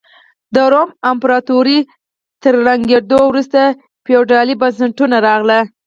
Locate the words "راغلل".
5.27-5.61